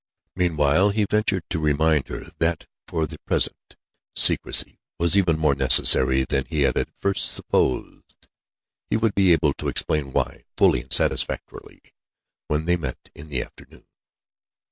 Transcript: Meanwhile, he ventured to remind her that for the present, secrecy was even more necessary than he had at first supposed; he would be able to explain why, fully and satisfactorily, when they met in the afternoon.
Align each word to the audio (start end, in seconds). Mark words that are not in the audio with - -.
Meanwhile, 0.35 0.89
he 0.89 1.05
ventured 1.07 1.43
to 1.51 1.59
remind 1.59 2.07
her 2.07 2.31
that 2.39 2.65
for 2.87 3.05
the 3.05 3.19
present, 3.19 3.75
secrecy 4.15 4.79
was 4.97 5.15
even 5.15 5.37
more 5.37 5.53
necessary 5.53 6.23
than 6.23 6.45
he 6.45 6.61
had 6.61 6.75
at 6.75 6.89
first 6.97 7.31
supposed; 7.31 8.27
he 8.89 8.97
would 8.97 9.13
be 9.13 9.31
able 9.31 9.53
to 9.53 9.67
explain 9.67 10.11
why, 10.11 10.41
fully 10.57 10.81
and 10.81 10.91
satisfactorily, 10.91 11.81
when 12.47 12.65
they 12.65 12.77
met 12.77 13.11
in 13.13 13.29
the 13.29 13.43
afternoon. 13.43 13.85